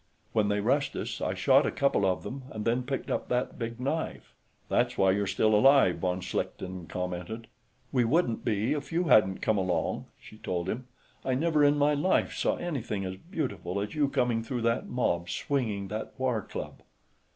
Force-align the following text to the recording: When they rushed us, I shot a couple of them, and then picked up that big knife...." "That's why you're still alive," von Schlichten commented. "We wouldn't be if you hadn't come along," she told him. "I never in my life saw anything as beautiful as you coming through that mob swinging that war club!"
When 0.33 0.47
they 0.47 0.61
rushed 0.61 0.95
us, 0.95 1.21
I 1.21 1.35
shot 1.35 1.63
a 1.63 1.69
couple 1.71 2.07
of 2.07 2.23
them, 2.23 2.45
and 2.51 2.65
then 2.65 2.81
picked 2.81 3.11
up 3.11 3.29
that 3.29 3.59
big 3.59 3.79
knife...." 3.79 4.33
"That's 4.67 4.97
why 4.97 5.11
you're 5.11 5.27
still 5.27 5.53
alive," 5.53 5.99
von 5.99 6.21
Schlichten 6.21 6.87
commented. 6.89 7.45
"We 7.91 8.03
wouldn't 8.03 8.43
be 8.43 8.73
if 8.73 8.91
you 8.91 9.03
hadn't 9.03 9.43
come 9.43 9.59
along," 9.59 10.05
she 10.19 10.39
told 10.39 10.67
him. 10.67 10.87
"I 11.23 11.35
never 11.35 11.63
in 11.63 11.77
my 11.77 11.93
life 11.93 12.33
saw 12.33 12.55
anything 12.55 13.05
as 13.05 13.15
beautiful 13.17 13.79
as 13.79 13.93
you 13.93 14.09
coming 14.09 14.41
through 14.41 14.63
that 14.63 14.87
mob 14.89 15.29
swinging 15.29 15.89
that 15.89 16.13
war 16.17 16.41
club!" 16.41 16.81